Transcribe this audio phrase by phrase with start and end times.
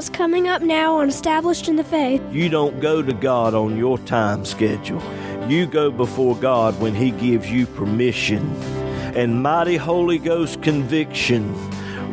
[0.00, 2.22] what's coming up now on Established in the Faith.
[2.32, 5.02] You don't go to God on your time schedule.
[5.46, 8.50] You go before God when He gives you permission.
[9.14, 11.54] And mighty Holy Ghost conviction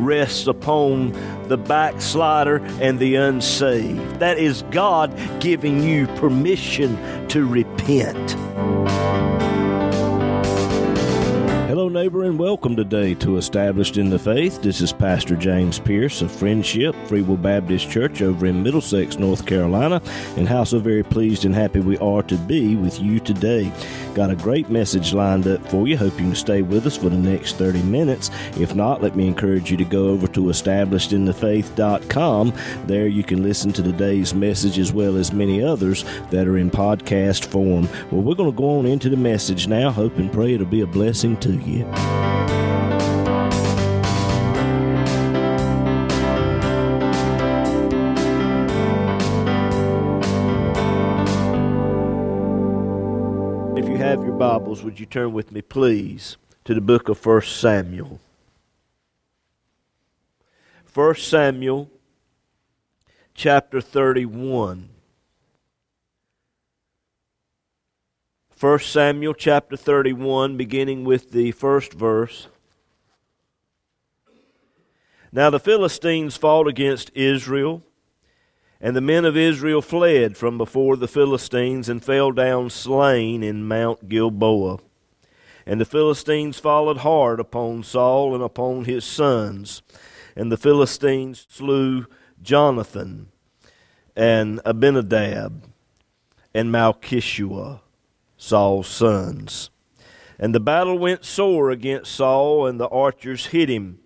[0.03, 1.13] rests upon
[1.47, 4.19] the backslider and the unsaved.
[4.19, 6.97] That is God giving you permission
[7.29, 8.35] to repent.
[12.07, 14.61] And welcome today to Established in the Faith.
[14.61, 19.45] This is Pastor James Pierce of Friendship Free Will Baptist Church over in Middlesex, North
[19.45, 20.01] Carolina,
[20.37, 23.69] and how so very pleased and happy we are to be with you today.
[24.15, 25.97] Got a great message lined up for you.
[25.97, 28.31] Hope you can stay with us for the next 30 minutes.
[28.57, 32.53] If not, let me encourage you to go over to establishedinthefaith.com.
[32.85, 36.71] There you can listen to today's message as well as many others that are in
[36.71, 37.89] podcast form.
[38.11, 39.91] Well, we're going to go on into the message now.
[39.91, 41.85] Hope and pray it'll be a blessing to you.
[53.77, 57.23] If you have your Bibles, would you turn with me, please, to the book of
[57.23, 58.19] 1 Samuel?
[60.93, 61.91] 1 Samuel
[63.35, 64.89] chapter 31.
[68.59, 72.47] 1 Samuel chapter 31, beginning with the first verse.
[75.31, 77.83] Now the Philistines fought against Israel,
[78.81, 83.67] and the men of Israel fled from before the Philistines and fell down slain in
[83.67, 84.79] Mount Gilboa.
[85.67, 89.83] And the Philistines followed hard upon Saul and upon his sons.
[90.35, 92.07] And the Philistines slew
[92.41, 93.27] Jonathan
[94.15, 95.61] and Abinadab
[96.55, 97.81] and Malchishua
[98.37, 99.71] Saul's sons.
[100.39, 103.99] And the battle went sore against Saul, and the archers hit him,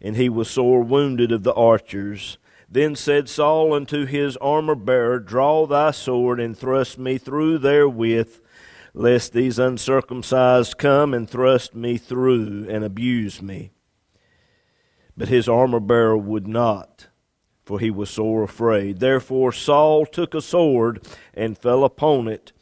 [0.00, 2.38] and he was sore wounded of the archers.
[2.68, 8.40] Then said Saul unto his armor bearer, Draw thy sword, and thrust me through therewith,
[8.94, 13.70] lest these uncircumcised come and thrust me through, and abuse me.
[15.16, 17.08] But his armor bearer would not,
[17.64, 18.98] for he was sore afraid.
[18.98, 22.52] Therefore Saul took a sword, and fell upon it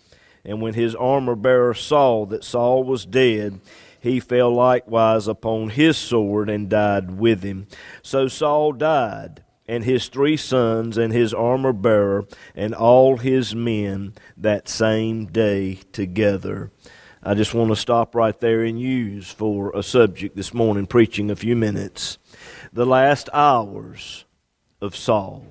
[0.44, 3.60] and when his armor bearer saw that Saul was dead,
[4.00, 7.66] he fell likewise upon his sword and died with him.
[8.03, 14.15] So Saul died, and his three sons, and his armor bearer, and all his men
[14.37, 16.70] that same day together.
[17.22, 21.31] I just want to stop right there and use for a subject this morning, preaching
[21.31, 22.19] a few minutes.
[22.72, 24.25] The last hours
[24.81, 25.44] of Saul.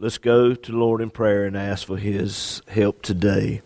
[0.00, 3.62] Let's go to the Lord in prayer and ask for his help today.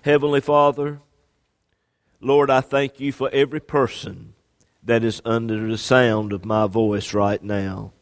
[0.00, 1.00] Heavenly Father,
[2.22, 4.32] Lord, I thank you for every person
[4.82, 7.92] that is under the sound of my voice right now.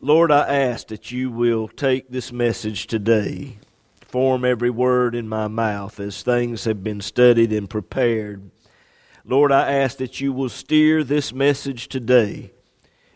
[0.00, 3.58] Lord, I ask that you will take this message today,
[4.08, 8.50] form every word in my mouth as things have been studied and prepared.
[9.22, 12.53] Lord, I ask that you will steer this message today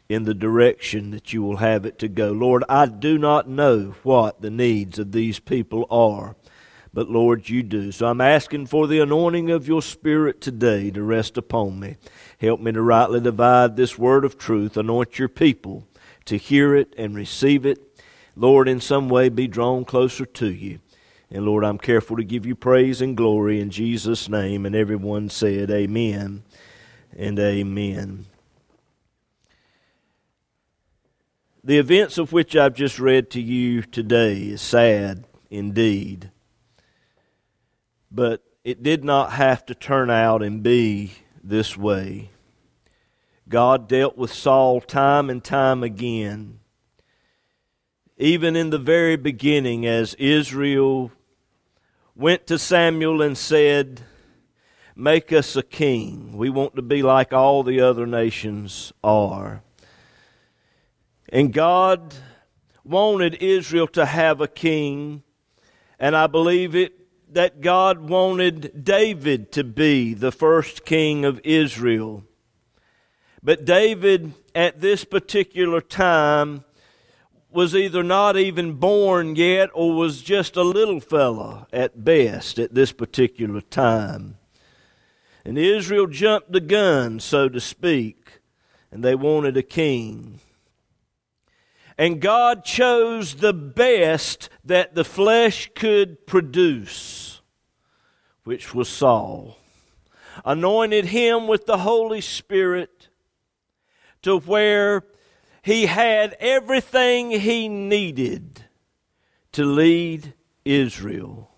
[0.08, 2.30] in the direction that you will have it to go.
[2.30, 6.34] Lord, I do not know what the needs of these people are
[6.92, 7.92] but Lord, you do.
[7.92, 11.96] So I'm asking for the anointing of your Spirit today to rest upon me.
[12.40, 14.76] Help me to rightly divide this word of truth.
[14.76, 15.86] Anoint your people
[16.24, 18.02] to hear it and receive it.
[18.34, 20.80] Lord, in some way be drawn closer to you.
[21.30, 24.64] And Lord, I'm careful to give you praise and glory in Jesus' name.
[24.64, 26.42] And everyone said, Amen
[27.16, 28.26] and Amen.
[31.68, 36.30] The events of which I've just read to you today is sad indeed.
[38.10, 41.12] But it did not have to turn out and be
[41.44, 42.30] this way.
[43.50, 46.60] God dealt with Saul time and time again.
[48.16, 51.12] Even in the very beginning, as Israel
[52.16, 54.00] went to Samuel and said,
[54.96, 56.34] Make us a king.
[56.34, 59.62] We want to be like all the other nations are.
[61.30, 62.14] And God
[62.84, 65.22] wanted Israel to have a king,
[65.98, 66.94] and I believe it
[67.34, 72.24] that God wanted David to be the first king of Israel.
[73.42, 76.64] But David, at this particular time,
[77.50, 82.74] was either not even born yet or was just a little fella at best at
[82.74, 84.38] this particular time.
[85.44, 88.40] And Israel jumped the gun, so to speak,
[88.90, 90.40] and they wanted a king.
[91.98, 97.42] And God chose the best that the flesh could produce,
[98.44, 99.58] which was Saul.
[100.44, 103.08] Anointed him with the Holy Spirit
[104.22, 105.04] to where
[105.62, 108.64] he had everything he needed
[109.52, 110.34] to lead
[110.64, 111.50] Israel.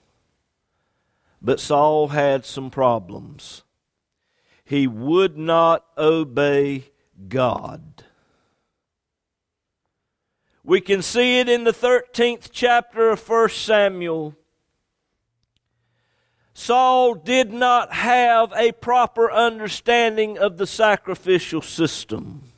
[1.42, 3.62] But Saul had some problems.
[4.64, 6.86] He would not obey
[7.28, 8.04] God.
[10.70, 14.36] We can see it in the 13th chapter of 1 Samuel.
[16.54, 22.52] Saul did not have a proper understanding of the sacrificial system.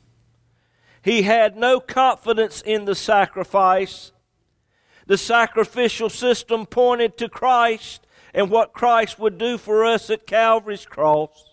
[1.01, 4.11] He had no confidence in the sacrifice.
[5.07, 10.85] The sacrificial system pointed to Christ and what Christ would do for us at Calvary's
[10.85, 11.52] cross.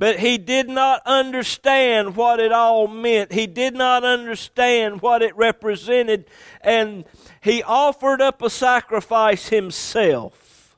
[0.00, 3.32] But he did not understand what it all meant.
[3.32, 6.24] He did not understand what it represented.
[6.62, 7.04] And
[7.42, 10.74] he offered up a sacrifice himself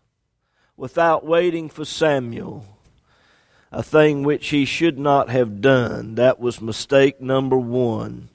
[0.77, 2.67] without waiting for Samuel,
[3.71, 6.17] a thing which he should not have done.
[6.17, 8.29] That was mistake number one.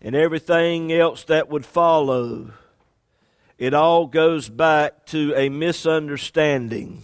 [0.00, 2.52] And everything else that would follow,
[3.58, 7.02] it all goes back to a misunderstanding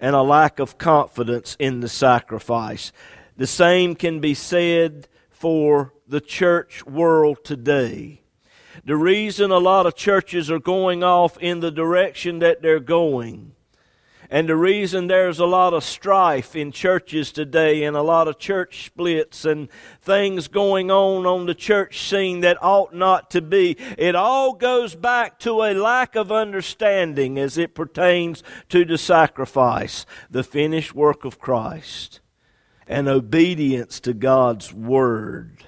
[0.00, 2.92] and a lack of confidence in the sacrifice.
[3.36, 8.22] The same can be said for the church world today.
[8.84, 13.54] The reason a lot of churches are going off in the direction that they're going
[14.30, 18.38] and the reason there's a lot of strife in churches today and a lot of
[18.38, 19.68] church splits and
[20.02, 24.94] things going on on the church scene that ought not to be, it all goes
[24.94, 31.24] back to a lack of understanding as it pertains to the sacrifice, the finished work
[31.24, 32.20] of Christ,
[32.86, 35.64] and obedience to God's Word.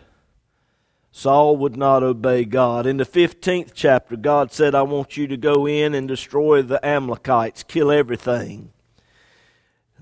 [1.12, 2.86] Saul would not obey God.
[2.86, 6.84] In the 15th chapter, God said, I want you to go in and destroy the
[6.86, 8.72] Amalekites, kill everything.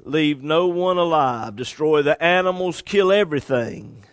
[0.04, 4.04] Leave no one alive, destroy the animals, kill everything.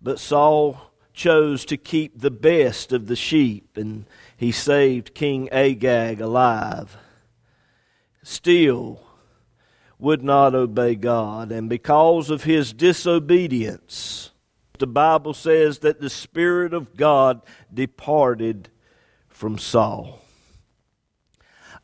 [0.00, 4.04] But Saul chose to keep the best of the sheep, and
[4.36, 6.96] he saved King Agag alive.
[8.22, 9.00] Still,
[9.98, 14.30] would not obey God, and because of his disobedience,
[14.78, 17.42] the Bible says that the Spirit of God
[17.72, 18.68] departed
[19.28, 20.20] from Saul.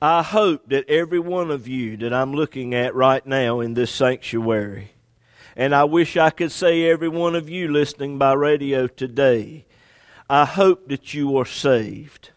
[0.02, 3.92] I hope that every one of you that I'm looking at right now in this
[3.92, 4.92] sanctuary,
[5.56, 9.66] and I wish I could say every one of you listening by radio today,
[10.28, 12.30] I hope that you are saved.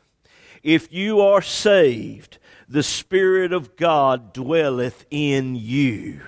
[0.61, 6.21] If you are saved, the Spirit of God dwelleth in you.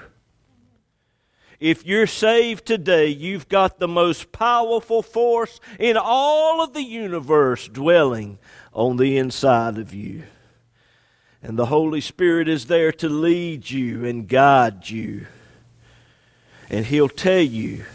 [1.59, 7.67] If you're saved today, you've got the most powerful force in all of the universe
[7.67, 8.39] dwelling
[8.73, 10.23] on the inside of you.
[11.41, 15.27] And the Holy Spirit is there to lead you and guide you.
[16.69, 17.85] And He'll tell you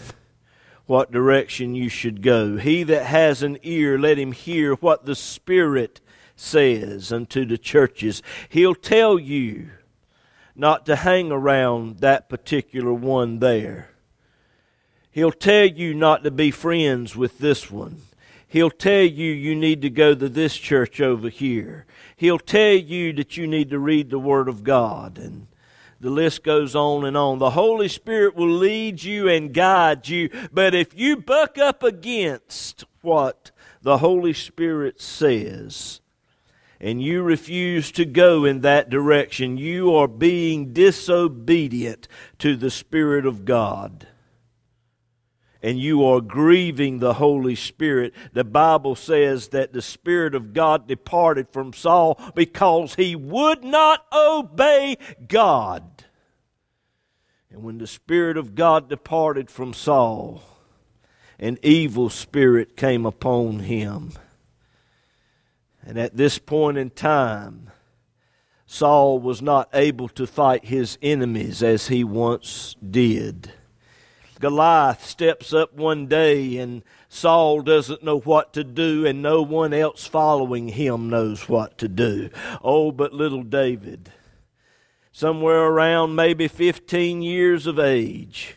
[0.86, 2.56] what direction you should go.
[2.56, 6.00] He that has an ear, let him hear what the Spirit
[6.34, 8.22] says unto the churches.
[8.48, 9.70] He'll tell you
[10.60, 13.88] not to hang around that particular one there.
[15.10, 18.02] He'll tell you not to be friends with this one.
[18.46, 21.86] He'll tell you you need to go to this church over here.
[22.14, 25.16] He'll tell you that you need to read the Word of God.
[25.16, 25.46] And
[25.98, 27.38] the list goes on and on.
[27.38, 30.28] The Holy Spirit will lead you and guide you.
[30.52, 33.50] But if you buck up against what
[33.80, 36.00] the Holy Spirit says,
[36.80, 42.08] and you refuse to go in that direction, you are being disobedient
[42.38, 44.06] to the Spirit of God.
[45.62, 48.14] And you are grieving the Holy Spirit.
[48.32, 54.06] The Bible says that the Spirit of God departed from Saul because he would not
[54.10, 54.96] obey
[55.28, 55.84] God.
[57.50, 60.42] And when the Spirit of God departed from Saul,
[61.38, 64.12] an evil spirit came upon him
[65.90, 67.68] and at this point in time,
[68.64, 73.50] Saul was not able to fight his enemies as he once did.
[74.38, 79.72] Goliath steps up one day and Saul doesn't know what to do and no one
[79.74, 82.30] else following him knows what to do.
[82.62, 84.12] Oh, but little David,
[85.10, 88.54] somewhere around maybe 15 years of age,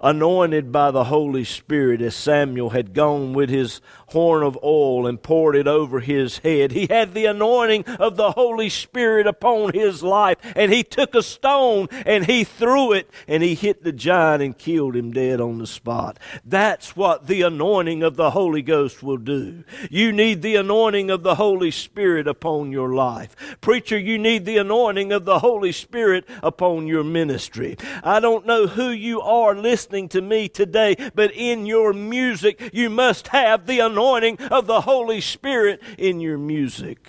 [0.00, 5.22] anointed by the Holy Spirit as Samuel had gone with his horn of oil and
[5.22, 6.72] poured it over his head.
[6.72, 11.22] He had the anointing of the Holy Spirit upon his life, and he took a
[11.22, 15.58] stone and he threw it and he hit the giant and killed him dead on
[15.58, 16.18] the spot.
[16.44, 19.64] That's what the anointing of the Holy Ghost will do.
[19.90, 23.56] You need the anointing of the Holy Spirit upon your life.
[23.60, 27.76] Preacher, you need the anointing of the Holy Spirit upon your ministry.
[28.02, 32.70] I don't know who you are listening listening to me today, but in your music,
[32.72, 37.06] you must have the anointing of the Holy Spirit in your music.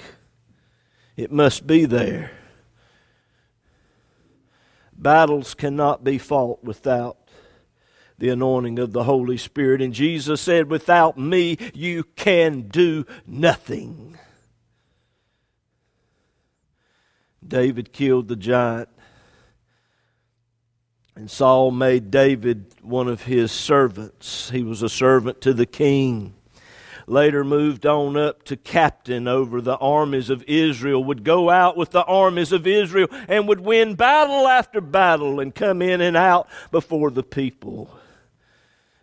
[1.18, 2.30] It must be there.
[4.96, 7.18] Battles cannot be fought without
[8.20, 9.82] the anointing of the Holy Spirit.
[9.82, 14.15] And Jesus said, Without me, you can do nothing.
[17.46, 18.89] David killed the giant.
[21.15, 24.50] And Saul made David one of his servants.
[24.50, 26.34] He was a servant to the king.
[27.07, 31.91] Later moved on up to captain over the armies of Israel, would go out with
[31.91, 36.50] the armies of Israel and would win battle after battle and come in and out
[36.72, 37.89] before the people.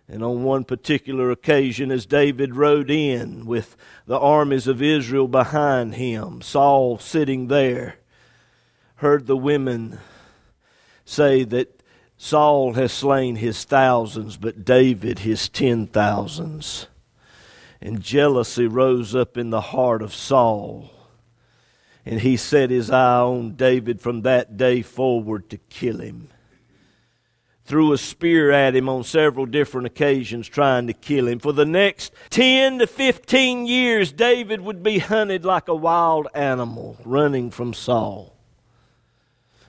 [0.09, 3.77] And on one particular occasion, as David rode in with
[4.07, 7.97] the armies of Israel behind him, Saul sitting there,
[8.97, 10.01] heard the women
[11.07, 11.82] say that
[12.25, 16.87] Saul has slain his thousands, but David his ten thousands.
[17.81, 20.93] And jealousy rose up in the heart of Saul.
[22.07, 26.29] And he set his eye on David from that day forward to kill him.
[27.65, 31.41] Threw a spear at him on several different occasions, trying to kill him.
[31.41, 36.99] For the next 10 to 15 years, David would be hunted like a wild animal,
[37.05, 38.32] running from Saul.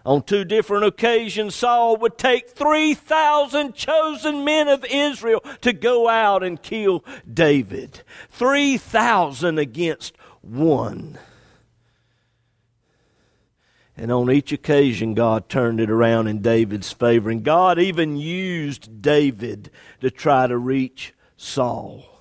[0.06, 6.44] On two different occasions, Saul would take 3,000 chosen men of Israel to go out
[6.44, 8.04] and kill David.
[8.30, 11.18] 3,000 against one.
[13.96, 17.30] And on each occasion, God turned it around in David's favor.
[17.30, 19.70] And God even used David
[20.02, 22.13] to try to reach Saul.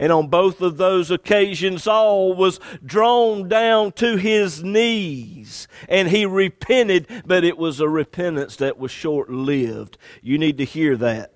[0.00, 6.24] And on both of those occasions, Saul was drawn down to his knees and he
[6.24, 9.98] repented, but it was a repentance that was short lived.
[10.22, 11.34] You need to hear that.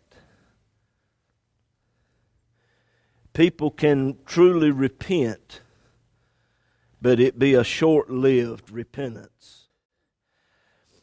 [3.34, 5.60] People can truly repent,
[7.02, 9.68] but it be a short lived repentance.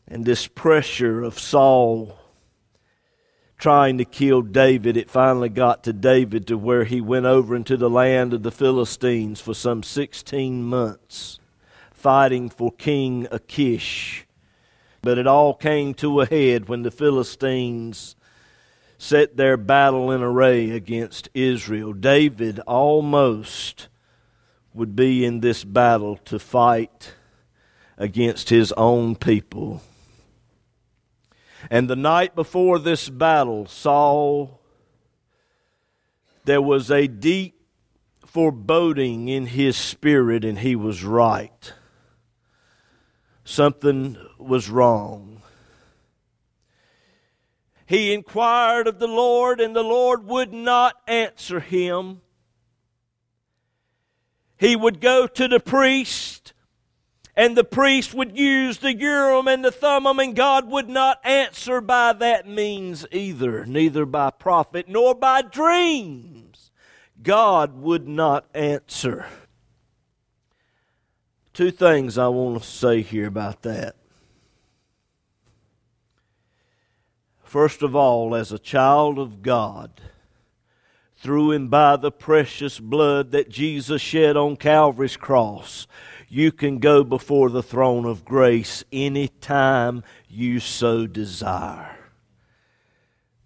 [0.08, 2.18] And this pressure of Saul
[3.62, 7.78] trying to kill David, it finally got to David to where he went over into
[7.78, 11.40] the land of the Philistines for some 16 months,
[11.92, 14.26] fighting for King Achish.
[15.04, 18.16] But it all came to a head when the Philistines
[18.98, 21.94] set their battle in array against Israel.
[21.94, 23.90] David almost
[24.74, 27.14] would be in this battle to fight
[27.96, 29.84] against his own people.
[31.72, 34.60] And the night before this battle, Saul,
[36.44, 37.62] there was a deep
[38.26, 41.74] foreboding in his spirit, and he was right.
[43.46, 45.44] Something was wrong.
[47.86, 52.20] He inquired of the Lord, and the Lord would not answer him.
[54.58, 56.41] He would go to the priest
[57.36, 61.82] and the priest would use the Urim and the Thummim, and God would not answer
[61.82, 66.72] by that means either, neither by prophet nor by dreams.
[67.22, 69.26] God would not answer.
[71.54, 73.96] Two things I want to say here about that.
[77.44, 79.92] First of all, as a child of God,
[81.18, 85.86] through and by the precious blood that Jesus shed on Calvary's cross,
[86.34, 92.00] you can go before the throne of grace anytime you so desire.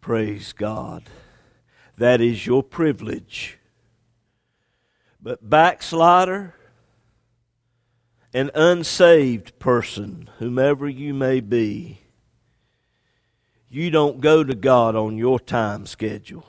[0.02, 1.02] Praise God.
[1.98, 3.58] That is your privilege.
[5.20, 6.54] But, backslider,
[8.36, 12.02] an unsaved person, whomever you may be,
[13.68, 16.46] you don't go to God on your time schedule.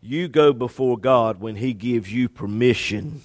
[0.00, 3.20] You go before God when He gives you permission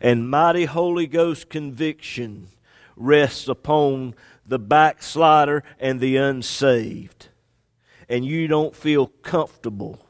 [0.00, 2.48] and mighty Holy Ghost conviction
[2.96, 4.14] rests upon
[4.46, 7.28] the backslider and the unsaved,
[8.08, 10.04] and you don't feel comfortable.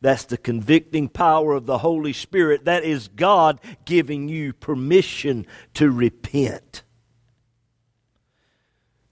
[0.00, 2.64] That's the convicting power of the Holy Spirit.
[2.66, 6.82] That is God giving you permission to repent.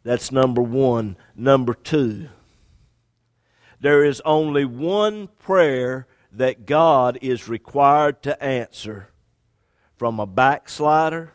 [0.03, 1.17] That's number one.
[1.35, 2.29] Number two,
[3.81, 9.12] there is only one prayer that God is required to answer
[10.03, 11.33] from a backslider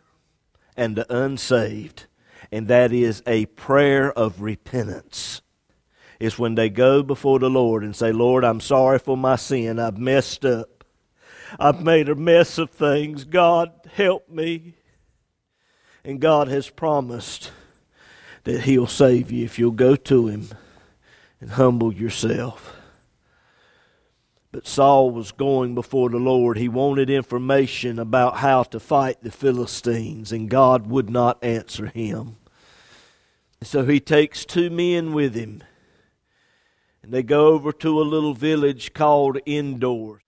[0.76, 2.06] and the unsaved,
[2.52, 5.42] and that is a prayer of repentance.
[6.20, 9.80] It's when they go before the Lord and say, Lord, I'm sorry for my sin.
[9.80, 10.84] I've messed up.
[11.58, 13.24] I've made a mess of things.
[13.24, 14.74] God, help me.
[16.04, 17.52] And God has promised
[18.44, 20.50] that He'll save you if you'll go to Him
[21.40, 22.77] and humble yourself.
[24.58, 26.58] But Saul was going before the Lord.
[26.58, 32.38] He wanted information about how to fight the Philistines, and God would not answer him.
[33.62, 35.64] So he takes two men with him,
[37.04, 40.22] and they go over to a little village called Endor.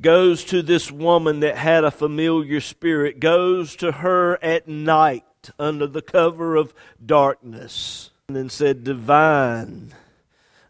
[0.00, 5.86] Goes to this woman that had a familiar spirit, goes to her at night under
[5.86, 6.72] the cover of
[7.04, 9.92] darkness, and said, Divine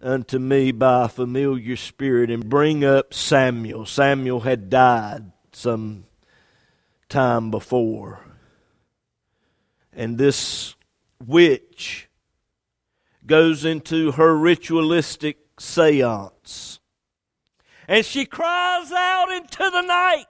[0.00, 3.86] unto me by a familiar spirit and bring up Samuel.
[3.86, 6.04] Samuel had died some
[7.08, 8.20] time before.
[9.92, 10.74] And this
[11.24, 12.08] witch
[13.26, 16.78] goes into her ritualistic seance.
[17.86, 20.26] And she cries out into the night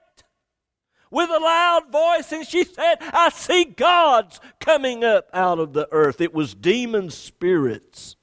[1.10, 5.88] with a loud voice, and she said, I see gods coming up out of the
[5.90, 6.20] earth.
[6.20, 8.16] It was demon spirits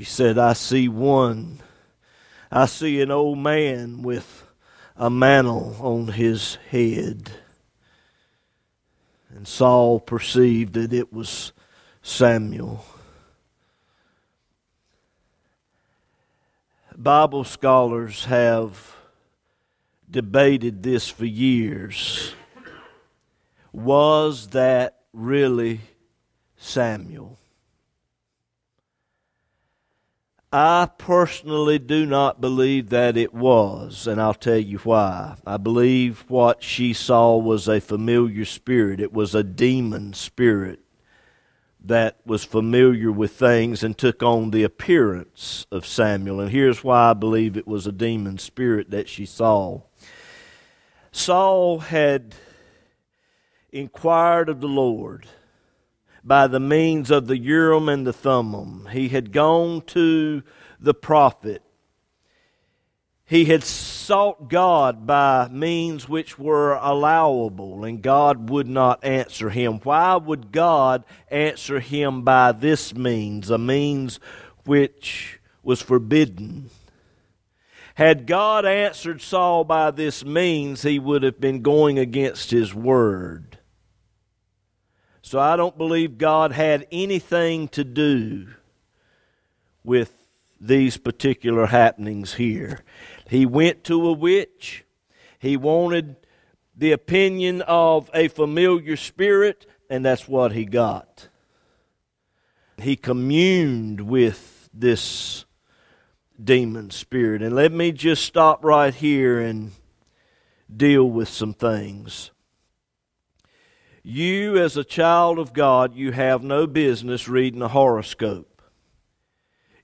[0.00, 1.58] she said, I see one.
[2.50, 4.46] I see an old man with
[4.96, 7.30] a mantle on his head.
[9.28, 11.52] And Saul perceived that it was
[12.00, 12.82] Samuel.
[16.96, 18.96] Bible scholars have
[20.10, 22.32] debated this for years.
[23.70, 25.82] Was that really
[26.56, 27.36] Samuel?
[30.52, 35.36] I personally do not believe that it was, and I'll tell you why.
[35.46, 39.00] I believe what she saw was a familiar spirit.
[39.00, 40.80] It was a demon spirit
[41.84, 46.40] that was familiar with things and took on the appearance of Samuel.
[46.40, 49.82] And here's why I believe it was a demon spirit that she saw.
[51.12, 52.34] Saul had
[53.72, 55.28] inquired of the Lord
[56.24, 58.88] by the means of the Urim and the Thummim.
[58.92, 60.42] He had gone to
[60.78, 61.62] the prophet.
[63.24, 69.78] He had sought God by means which were allowable, and God would not answer him.
[69.84, 74.18] Why would God answer him by this means, a means
[74.64, 76.70] which was forbidden?
[77.94, 83.49] Had God answered Saul by this means, he would have been going against his word.
[85.30, 88.48] So I don't believe God had anything to do
[89.84, 90.12] with
[90.60, 92.82] these particular happenings here.
[93.28, 94.84] He went to a witch.
[95.38, 96.16] He wanted
[96.76, 101.28] the opinion of a familiar spirit, and that's what he got.
[102.82, 105.44] He communed with this
[106.42, 107.40] demon spirit.
[107.40, 109.70] And let me just stop right here and
[110.76, 112.32] deal with some things.
[114.02, 118.62] You, as a child of God, you have no business reading a horoscope.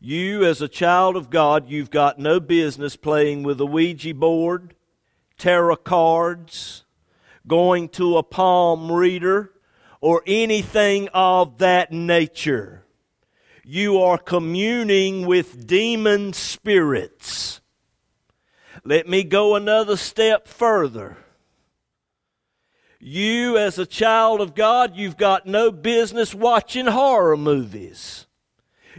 [0.01, 4.75] You, as a child of God, you've got no business playing with a Ouija board,
[5.37, 6.85] tarot cards,
[7.47, 9.53] going to a palm reader,
[10.01, 12.85] or anything of that nature.
[13.65, 17.61] You are communing with demon spirits.
[18.83, 21.19] Let me go another step further.
[23.09, 28.27] You, as a child of God, you've got no business watching horror movies.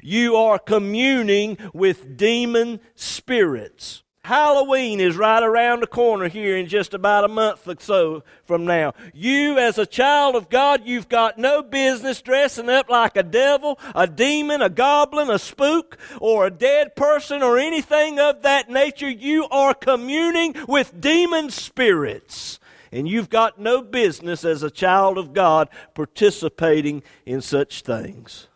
[0.01, 4.03] You are communing with demon spirits.
[4.23, 8.63] Halloween is right around the corner here in just about a month or so from
[8.63, 8.93] now.
[9.13, 13.77] You, as a child of God, you've got no business dressing up like a devil,
[13.93, 19.09] a demon, a goblin, a spook, or a dead person, or anything of that nature.
[19.09, 22.61] You are communing with demon spirits.
[22.91, 28.47] And you've got no business as a child of God participating in such things.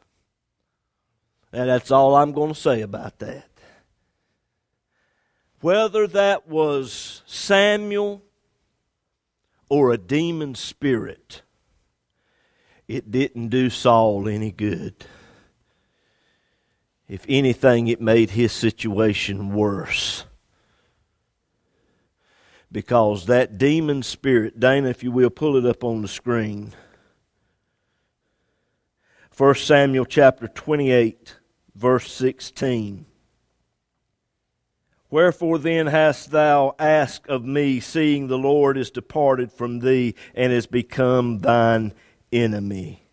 [1.52, 3.48] And that's all I'm going to say about that.
[5.60, 8.24] Whether that was Samuel
[9.70, 11.44] or a demon spirit,
[12.88, 14.96] it didn't do Saul any good.
[17.08, 20.26] If anything, it made his situation worse
[22.71, 26.73] because that demon spirit, Dana, if you will, pull it up on the screen.
[29.38, 31.36] 1 Samuel chapter 28,
[31.75, 33.05] verse 16.
[35.10, 40.53] Wherefore then hast thou asked of me, seeing the Lord is departed from thee and
[40.53, 41.93] is become thine
[42.31, 43.03] enemy?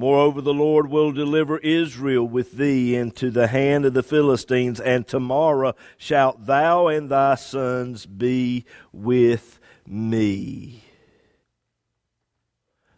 [0.00, 5.06] Moreover, the Lord will deliver Israel with thee into the hand of the Philistines, and
[5.06, 10.84] tomorrow shalt thou and thy sons be with me.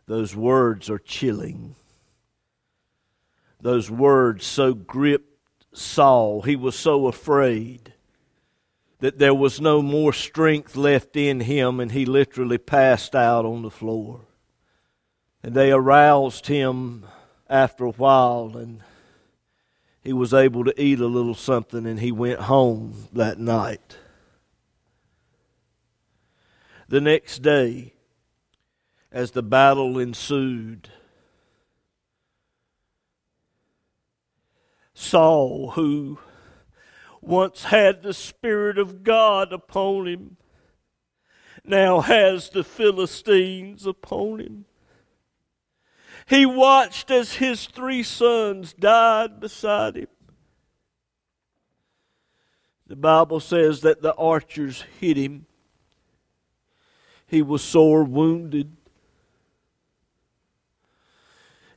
[0.07, 1.75] Those words are chilling.
[3.61, 5.43] Those words so gripped
[5.75, 6.43] Saul.
[6.43, 7.95] He was so afraid
[9.01, 13.63] that there was no more strength left in him, and he literally passed out on
[13.63, 14.21] the floor.
[15.43, 17.05] And they aroused him
[17.51, 18.81] after a while, and
[20.03, 23.99] he was able to eat a little something, and he went home that night.
[26.89, 27.93] The next day,
[29.11, 30.89] as the battle ensued,
[34.95, 36.19] Saul, who
[37.21, 40.37] once had the Spirit of God upon him,
[41.65, 44.65] now has the Philistines upon him.
[46.29, 50.09] He watched as his three sons died beside him.
[52.87, 55.47] The Bible says that the archers hit him.
[57.27, 58.77] He was sore wounded.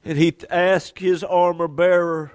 [0.04, 2.34] And he asked his armor bearer,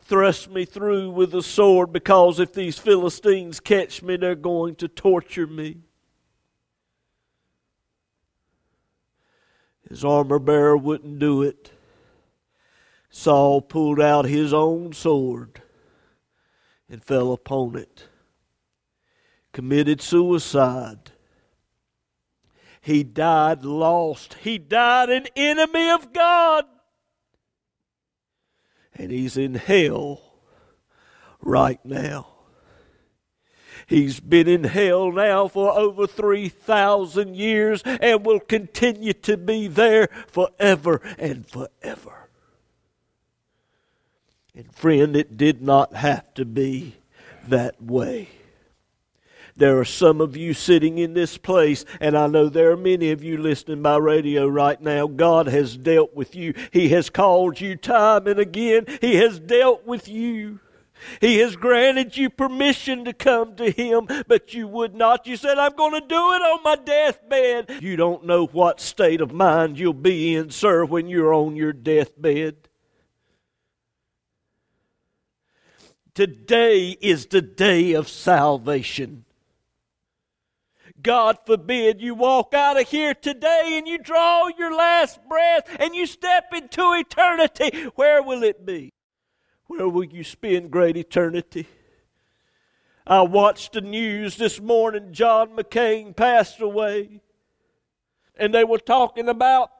[0.00, 4.88] Thrust me through with a sword, because if these Philistines catch me, they're going to
[4.88, 5.78] torture me.
[9.88, 11.72] His armor bearer wouldn't do it.
[13.10, 15.62] Saul pulled out his own sword
[16.88, 18.08] and fell upon it,
[19.52, 21.12] committed suicide.
[22.80, 24.34] He died lost.
[24.42, 26.64] He died an enemy of God.
[28.94, 30.20] And he's in hell
[31.40, 32.33] right now.
[33.86, 40.08] He's been in hell now for over 3,000 years and will continue to be there
[40.26, 42.28] forever and forever.
[44.54, 46.94] And friend, it did not have to be
[47.48, 48.28] that way.
[49.56, 53.12] There are some of you sitting in this place, and I know there are many
[53.12, 55.06] of you listening by radio right now.
[55.06, 56.54] God has dealt with you.
[56.72, 58.86] He has called you time and again.
[59.00, 60.58] He has dealt with you.
[61.20, 65.26] He has granted you permission to come to Him, but you would not.
[65.26, 67.82] You said, I'm going to do it on my deathbed.
[67.82, 71.72] You don't know what state of mind you'll be in, sir, when you're on your
[71.72, 72.56] deathbed.
[76.14, 79.24] Today is the day of salvation.
[81.02, 85.94] God forbid you walk out of here today and you draw your last breath and
[85.94, 87.88] you step into eternity.
[87.94, 88.93] Where will it be?
[89.66, 91.66] Where will you spend great eternity?
[93.06, 95.12] I watched the news this morning.
[95.12, 97.20] John McCain passed away.
[98.36, 99.70] And they were talking about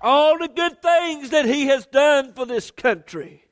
[0.00, 3.44] all the good things that he has done for this country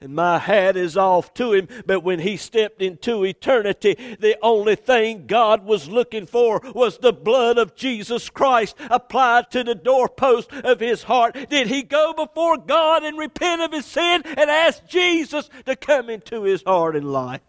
[0.00, 1.68] and my hat is off to him.
[1.84, 7.12] But when he stepped into eternity, the only thing God was looking for was the
[7.12, 11.36] blood of Jesus Christ applied to the doorpost of his heart.
[11.50, 16.08] Did he go before God and repent of his sin and ask Jesus to come
[16.08, 17.40] into his heart and life?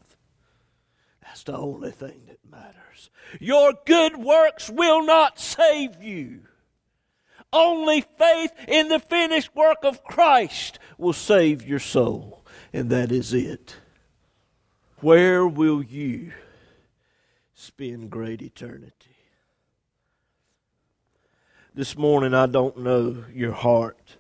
[1.22, 3.12] That's the only thing that matters.
[3.40, 6.42] Your good works will not save you.
[7.54, 12.39] Only faith in the finished work of Christ will save your soul
[12.74, 13.76] and that is it.
[15.02, 16.34] Where will you
[17.56, 18.94] spend great eternity?
[21.74, 24.18] This morning, I don't know your heart.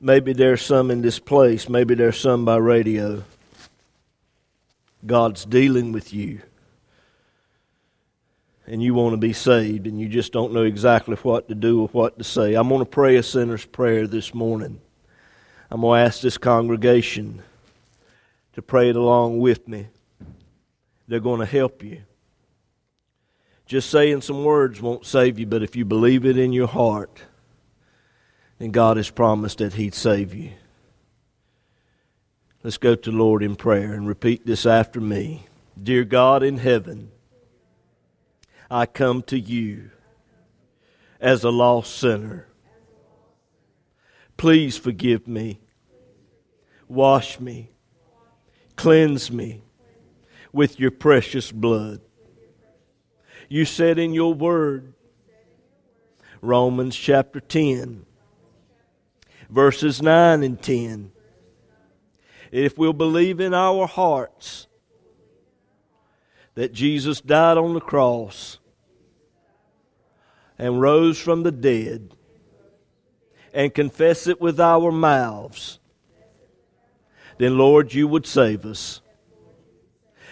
[0.00, 3.24] Maybe there's some in this place, maybe there's some by radio.
[5.04, 6.42] God's dealing with you.
[8.66, 11.82] And you want to be saved, and you just don't know exactly what to do
[11.82, 12.54] or what to say.
[12.54, 14.80] I'm going to pray a sinner's prayer this morning.
[15.70, 17.42] I'm going to ask this congregation
[18.54, 19.88] to pray it along with me.
[21.06, 22.02] They're going to help you.
[23.66, 27.22] Just saying some words won't save you, but if you believe it in your heart,
[28.58, 30.52] then God has promised that He'd save you.
[32.64, 35.46] Let's go to the Lord in prayer and repeat this after me.
[35.80, 37.10] Dear God in heaven,
[38.70, 39.90] I come to you
[41.20, 42.47] as a lost sinner.
[44.38, 45.60] Please forgive me.
[46.86, 47.72] Wash me.
[48.76, 49.62] Cleanse me
[50.52, 52.00] with your precious blood.
[53.48, 54.94] You said in your word,
[56.40, 58.06] Romans chapter 10,
[59.50, 61.10] verses 9 and 10,
[62.52, 64.68] if we'll believe in our hearts
[66.54, 68.60] that Jesus died on the cross
[70.56, 72.14] and rose from the dead,
[73.58, 75.80] and confess it with our mouths,
[77.38, 79.00] then, Lord, you would save us.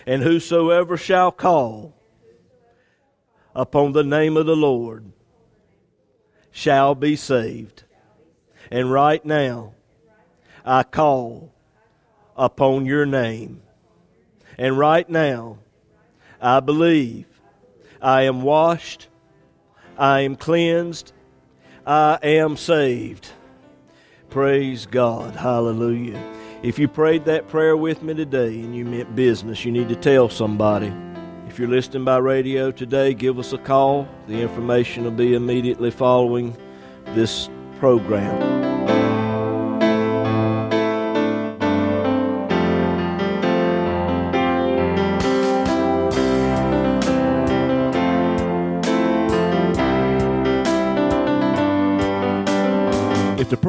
[0.06, 1.92] And whosoever shall call
[3.52, 5.10] upon the name of the Lord
[6.52, 7.82] shall be saved.
[8.70, 9.74] And right now,
[10.64, 11.52] I call
[12.36, 13.60] upon your name.
[14.56, 15.58] And right now,
[16.40, 17.26] I believe
[18.00, 19.08] I am washed,
[19.98, 21.12] I am cleansed,
[21.86, 23.30] I am saved.
[24.28, 25.36] Praise God.
[25.36, 26.20] Hallelujah.
[26.62, 29.96] If you prayed that prayer with me today and you meant business, you need to
[29.96, 30.92] tell somebody.
[31.46, 34.08] If you're listening by radio today, give us a call.
[34.26, 36.56] The information will be immediately following
[37.14, 38.65] this program.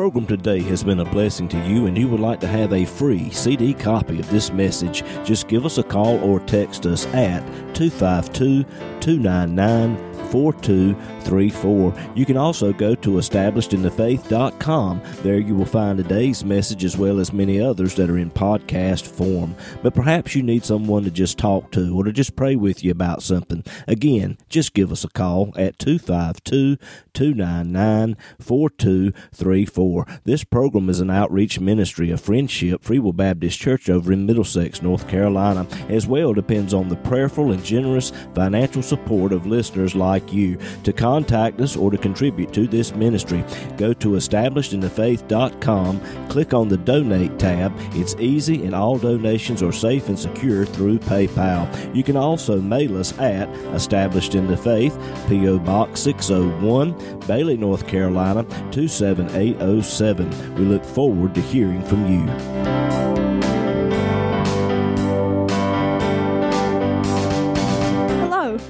[0.08, 2.86] Program today has been a blessing to you and you would like to have a
[2.86, 7.46] free CD copy of this message, just give us a call or text us at
[7.76, 8.64] 252
[9.02, 11.94] 299 4234.
[12.16, 15.02] You can also go to establishedinthefaith.com.
[15.24, 19.08] There you will find today's message as well as many others that are in podcast
[19.08, 19.56] form.
[19.82, 22.92] But perhaps you need someone to just talk to or to just pray with you
[22.92, 23.64] about something.
[23.88, 26.78] Again, just give us a call at 252
[27.18, 30.06] 299 4234.
[30.24, 34.84] This program is an outreach ministry of Friendship Free Will Baptist Church over in Middlesex,
[34.84, 35.66] North Carolina.
[35.90, 40.60] As well depends on the prayerful and generous financial support of listeners like you.
[40.84, 43.44] To contact us or to contribute to this ministry,
[43.78, 47.74] go to establishedinthefaith.com, click on the donate tab.
[47.94, 51.96] It's easy and all donations are safe and secure through PayPal.
[51.96, 54.96] You can also mail us at Established in the Faith,
[55.28, 55.58] P.O.
[55.60, 60.56] Box 601, Bailey, North Carolina 27807.
[60.56, 63.37] We look forward to hearing from you.